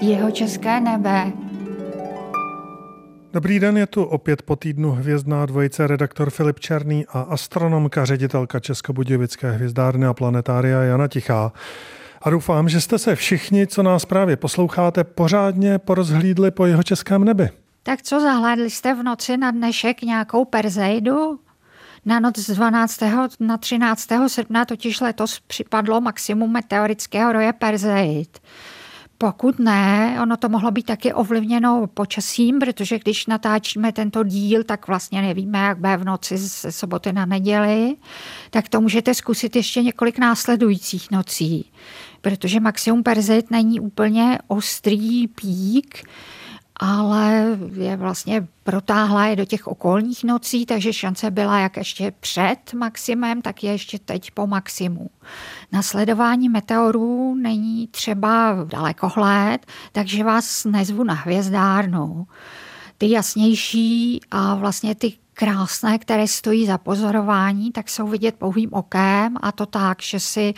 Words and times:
Jeho 0.00 0.30
české 0.30 0.80
nebe. 0.80 1.32
Dobrý 3.32 3.60
den, 3.60 3.78
je 3.78 3.86
tu 3.86 4.04
opět 4.04 4.42
po 4.42 4.56
týdnu 4.56 4.90
hvězdná 4.90 5.46
dvojice 5.46 5.86
redaktor 5.86 6.30
Filip 6.30 6.60
Černý 6.60 7.06
a 7.06 7.20
astronomka, 7.20 8.04
ředitelka 8.04 8.60
Českobudějovické 8.60 9.50
hvězdárny 9.52 10.06
a 10.06 10.14
planetária 10.14 10.82
Jana 10.82 11.08
Tichá. 11.08 11.52
A 12.22 12.30
doufám, 12.30 12.68
že 12.68 12.80
jste 12.80 12.98
se 12.98 13.14
všichni, 13.14 13.66
co 13.66 13.82
nás 13.82 14.04
právě 14.04 14.36
posloucháte, 14.36 15.04
pořádně 15.04 15.78
porozhlídli 15.78 16.50
po 16.50 16.66
jeho 16.66 16.82
českém 16.82 17.24
nebi. 17.24 17.48
Tak 17.82 18.02
co, 18.02 18.20
zahlédli 18.20 18.70
jste 18.70 18.94
v 18.94 19.02
noci 19.02 19.36
na 19.36 19.50
dnešek 19.50 20.02
nějakou 20.02 20.44
Perzejdu? 20.44 21.38
Na 22.04 22.20
noc 22.20 22.38
z 22.38 22.56
12. 22.56 23.00
na 23.40 23.56
13. 23.56 24.08
srpna 24.26 24.64
totiž 24.64 25.00
letos 25.00 25.40
připadlo 25.40 26.00
maximum 26.00 26.52
meteorického 26.52 27.32
roje 27.32 27.52
Perzeid. 27.52 28.38
Pokud 29.18 29.58
ne, 29.58 30.18
ono 30.22 30.36
to 30.36 30.48
mohlo 30.48 30.70
být 30.70 30.86
taky 30.86 31.12
ovlivněno 31.12 31.86
počasím, 31.94 32.58
protože 32.58 32.98
když 32.98 33.26
natáčíme 33.26 33.92
tento 33.92 34.24
díl, 34.24 34.64
tak 34.64 34.88
vlastně 34.88 35.22
nevíme, 35.22 35.58
jak 35.58 35.78
bude 35.78 35.96
v 35.96 36.04
noci 36.04 36.38
z 36.38 36.66
soboty 36.70 37.12
na 37.12 37.26
neděli, 37.26 37.96
tak 38.50 38.68
to 38.68 38.80
můžete 38.80 39.14
zkusit 39.14 39.56
ještě 39.56 39.82
několik 39.82 40.18
následujících 40.18 41.10
nocí, 41.10 41.70
protože 42.20 42.60
maximum 42.60 43.02
Perzeit 43.02 43.50
není 43.50 43.80
úplně 43.80 44.38
ostrý 44.48 45.28
pík, 45.28 46.04
ale 46.76 47.58
je 47.72 47.96
vlastně 47.96 48.48
protáhla 48.62 49.26
je 49.26 49.36
do 49.36 49.44
těch 49.44 49.66
okolních 49.66 50.24
nocí, 50.24 50.66
takže 50.66 50.92
šance 50.92 51.30
byla 51.30 51.58
jak 51.58 51.76
ještě 51.76 52.12
před 52.20 52.74
maximem, 52.74 53.42
tak 53.42 53.64
je 53.64 53.72
ještě 53.72 53.98
teď 53.98 54.30
po 54.30 54.46
maximu. 54.46 55.10
Nasledování 55.72 56.48
meteorů 56.48 57.34
není 57.34 57.86
třeba 57.86 58.56
dalekohled, 58.64 59.66
takže 59.92 60.24
vás 60.24 60.64
nezvu 60.64 61.04
na 61.04 61.14
hvězdárnu. 61.14 62.26
Ty 62.98 63.10
jasnější 63.10 64.20
a 64.30 64.54
vlastně 64.54 64.94
ty 64.94 65.12
krásné, 65.38 65.98
které 65.98 66.28
stojí 66.28 66.66
za 66.66 66.78
pozorování, 66.78 67.72
tak 67.72 67.88
jsou 67.88 68.06
vidět 68.06 68.34
pouhým 68.34 68.72
okem 68.72 69.36
a 69.40 69.52
to 69.52 69.66
tak, 69.66 70.02
že 70.02 70.20
si 70.20 70.54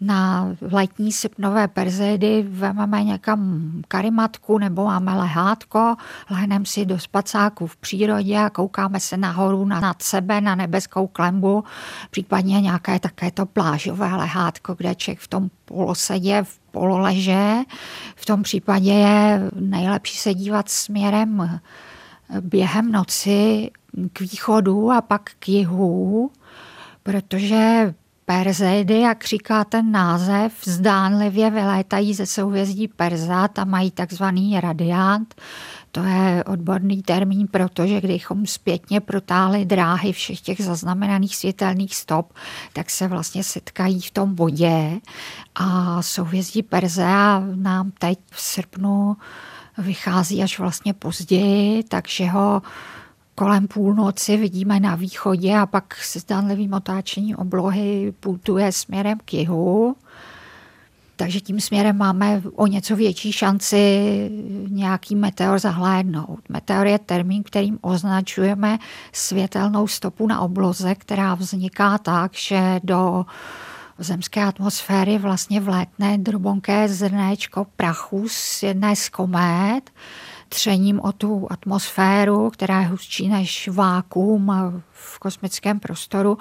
na 0.00 0.48
letní 0.60 1.12
sypnové 1.12 1.68
perzédy 1.68 2.44
vememe 2.48 3.04
někam 3.04 3.70
karimatku 3.88 4.58
nebo 4.58 4.84
máme 4.84 5.14
lehátko, 5.14 5.96
lehneme 6.30 6.64
si 6.64 6.86
do 6.86 6.98
spacáku 6.98 7.66
v 7.66 7.76
přírodě 7.76 8.38
a 8.38 8.50
koukáme 8.50 9.00
se 9.00 9.16
nahoru 9.16 9.64
nad 9.64 10.02
sebe 10.02 10.40
na 10.40 10.54
nebeskou 10.54 11.06
klembu, 11.06 11.64
případně 12.10 12.60
nějaké 12.60 12.98
také 12.98 13.30
to 13.30 13.46
plážové 13.46 14.16
lehátko, 14.16 14.74
kde 14.74 14.94
člověk 14.94 15.20
v 15.20 15.28
tom 15.28 15.50
polosedě, 15.64 16.42
v 16.42 16.58
pololeže. 16.58 17.56
V 18.16 18.26
tom 18.26 18.42
případě 18.42 18.92
je 18.92 19.50
nejlepší 19.54 20.18
se 20.18 20.34
dívat 20.34 20.68
směrem 20.68 21.60
během 22.40 22.92
noci 22.92 23.70
k 24.12 24.20
východu 24.20 24.90
a 24.90 25.00
pak 25.00 25.30
k 25.38 25.48
jihu, 25.48 26.30
protože 27.02 27.94
Perzeidy, 28.24 29.00
jak 29.00 29.24
říká 29.24 29.64
ten 29.64 29.92
název, 29.92 30.52
zdánlivě 30.64 31.50
vylétají 31.50 32.14
ze 32.14 32.26
souhvězdí 32.26 32.88
Perzat 32.88 33.58
a 33.58 33.64
mají 33.64 33.90
takzvaný 33.90 34.60
radiant. 34.60 35.34
To 35.92 36.04
je 36.04 36.44
odborný 36.44 37.02
termín, 37.02 37.48
protože 37.50 38.00
kdybychom 38.00 38.46
zpětně 38.46 39.00
protáhli 39.00 39.64
dráhy 39.64 40.12
všech 40.12 40.40
těch 40.40 40.64
zaznamenaných 40.64 41.36
světelných 41.36 41.96
stop, 41.96 42.32
tak 42.72 42.90
se 42.90 43.08
vlastně 43.08 43.44
setkají 43.44 44.00
v 44.00 44.10
tom 44.10 44.34
bodě 44.34 45.00
a 45.54 46.02
souhvězdí 46.02 46.62
Perzea 46.62 47.42
nám 47.54 47.90
teď 47.98 48.18
v 48.30 48.40
srpnu 48.40 49.16
vychází 49.78 50.42
až 50.42 50.58
vlastně 50.58 50.94
později, 50.94 51.82
takže 51.82 52.26
ho 52.26 52.62
kolem 53.34 53.68
půlnoci 53.68 54.36
vidíme 54.36 54.80
na 54.80 54.94
východě 54.94 55.56
a 55.56 55.66
pak 55.66 55.94
se 55.94 56.18
zdánlivým 56.18 56.72
otáčení 56.72 57.36
oblohy 57.36 58.14
putuje 58.20 58.72
směrem 58.72 59.18
k 59.24 59.34
jihu. 59.34 59.96
Takže 61.16 61.40
tím 61.40 61.60
směrem 61.60 61.96
máme 61.96 62.42
o 62.54 62.66
něco 62.66 62.96
větší 62.96 63.32
šanci 63.32 63.76
nějaký 64.68 65.16
meteor 65.16 65.58
zahlédnout. 65.58 66.40
Meteor 66.48 66.86
je 66.86 66.98
termín, 66.98 67.42
kterým 67.42 67.78
označujeme 67.80 68.78
světelnou 69.12 69.86
stopu 69.86 70.26
na 70.26 70.40
obloze, 70.40 70.94
která 70.94 71.34
vzniká 71.34 71.98
tak, 71.98 72.34
že 72.34 72.80
do 72.84 73.26
zemské 73.98 74.44
atmosféry 74.44 75.18
vlastně 75.18 75.60
vlétne 75.60 76.18
drobonké 76.18 76.88
zrnéčko 76.88 77.66
prachu 77.76 78.26
z 78.28 78.62
jedné 78.62 78.96
z 78.96 79.08
komét, 79.08 79.90
třením 80.52 81.00
o 81.00 81.12
tu 81.12 81.46
atmosféru, 81.50 82.50
která 82.50 82.80
je 82.80 82.86
hustší 82.86 83.28
než 83.28 83.68
vákuum 83.68 84.52
v 84.92 85.18
kosmickém 85.18 85.80
prostoru. 85.80 86.38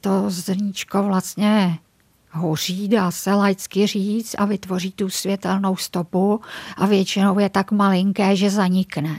To 0.00 0.24
zrníčko 0.28 1.02
vlastně 1.02 1.78
hoří, 2.36 2.88
dá 2.88 3.10
se 3.10 3.34
laicky 3.34 3.86
říct, 3.86 4.34
a 4.38 4.44
vytvoří 4.44 4.92
tu 4.92 5.10
světelnou 5.10 5.76
stopu 5.76 6.40
a 6.76 6.86
většinou 6.86 7.38
je 7.38 7.48
tak 7.48 7.72
malinké, 7.72 8.36
že 8.36 8.50
zanikne. 8.50 9.16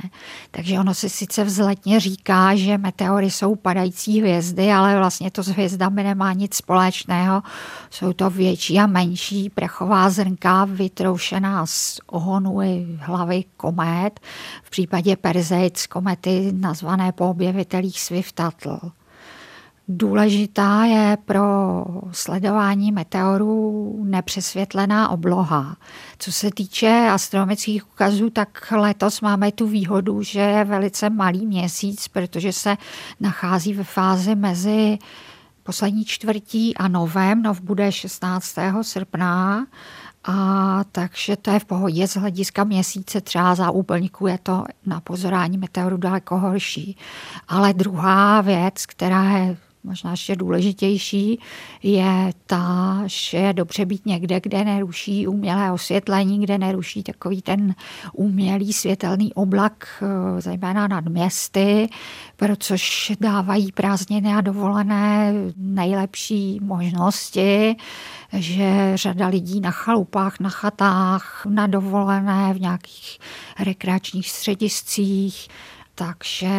Takže 0.51 0.79
ono 0.79 0.93
se 0.93 1.09
sice 1.09 1.43
vzletně 1.43 1.99
říká, 1.99 2.55
že 2.55 2.77
meteory 2.77 3.31
jsou 3.31 3.55
padající 3.55 4.19
hvězdy, 4.19 4.71
ale 4.71 4.97
vlastně 4.97 5.31
to 5.31 5.43
s 5.43 5.47
hvězdami 5.47 6.03
nemá 6.03 6.33
nic 6.33 6.55
společného. 6.55 7.43
Jsou 7.89 8.13
to 8.13 8.29
větší 8.29 8.79
a 8.79 8.87
menší 8.87 9.49
prachová 9.49 10.09
zrnka 10.09 10.65
vytroušená 10.65 11.65
z 11.65 11.99
ohonu 12.07 12.61
i 12.61 12.87
hlavy 12.99 13.43
komét. 13.57 14.19
V 14.63 14.69
případě 14.69 15.15
Perseid 15.15 15.87
komety 15.87 16.51
nazvané 16.55 17.11
po 17.11 17.29
objevitelích 17.29 17.99
Swiftatl. 17.99 18.79
Důležitá 19.89 20.83
je 20.83 21.17
pro 21.25 21.85
sledování 22.11 22.91
meteorů 22.91 23.99
nepřesvětlená 24.03 25.09
obloha. 25.09 25.77
Co 26.19 26.31
se 26.31 26.51
týče 26.51 27.09
astronomických 27.11 27.91
ukazů, 27.91 28.29
tak 28.29 28.71
letos 28.71 29.21
máme 29.21 29.51
tu 29.51 29.67
výhodu, 29.67 30.23
že 30.23 30.39
je 30.39 30.63
velice 30.63 31.09
malý 31.09 31.45
měsíc, 31.45 32.07
protože 32.07 32.53
se 32.53 32.77
nachází 33.19 33.73
ve 33.73 33.83
fázi 33.83 34.35
mezi 34.35 34.97
poslední 35.63 36.05
čtvrtí 36.05 36.77
a 36.77 36.87
novém. 36.87 37.41
Nov 37.41 37.61
bude 37.61 37.91
16. 37.91 38.55
srpna. 38.81 39.67
A 40.23 40.83
takže 40.91 41.35
to 41.35 41.51
je 41.51 41.59
v 41.59 41.65
pohodě 41.65 42.07
z 42.07 42.17
hlediska 42.17 42.63
měsíce, 42.63 43.21
třeba 43.21 43.55
za 43.55 43.71
úplníku 43.71 44.27
je 44.27 44.37
to 44.43 44.63
na 44.85 45.01
pozorání 45.01 45.57
meteoru 45.57 45.97
daleko 45.97 46.37
horší. 46.37 46.97
Ale 47.47 47.73
druhá 47.73 48.41
věc, 48.41 48.85
která 48.85 49.23
je 49.23 49.57
možná 49.87 50.11
ještě 50.11 50.35
důležitější, 50.35 51.39
je 51.83 52.31
ta, 52.45 53.01
že 53.05 53.37
je 53.37 53.53
dobře 53.53 53.85
být 53.85 54.05
někde, 54.05 54.39
kde 54.39 54.63
neruší 54.63 55.27
umělé 55.27 55.71
osvětlení, 55.71 56.39
kde 56.39 56.57
neruší 56.57 57.03
takový 57.03 57.41
ten 57.41 57.75
umělý 58.13 58.73
světelný 58.73 59.33
oblak, 59.33 59.87
eh, 60.01 60.41
zejména 60.41 60.87
nad 60.87 61.05
městy, 61.05 61.89
protože 62.35 63.15
dávají 63.19 63.71
prázdniny 63.71 64.33
a 64.33 64.41
dovolené 64.41 65.33
nejlepší 65.57 66.59
možnosti, 66.63 67.75
že 68.33 68.91
řada 68.95 69.27
lidí 69.27 69.59
na 69.59 69.71
chalupách, 69.71 70.39
na 70.39 70.49
chatách, 70.49 71.45
na 71.49 71.67
dovolené, 71.67 72.53
v 72.53 72.61
nějakých 72.61 73.19
rekreačních 73.59 74.29
střediscích, 74.29 75.47
takže 75.97 76.49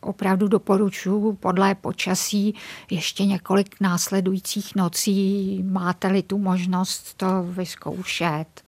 opravdu 0.00 0.48
doporučuji 0.48 1.32
podle 1.32 1.74
počasí 1.74 2.54
ještě 2.90 3.24
několik 3.24 3.80
následujících 3.80 4.74
nocí, 4.74 5.62
máte-li 5.62 6.22
tu 6.22 6.38
možnost 6.38 7.14
to 7.14 7.26
vyzkoušet. 7.42 8.46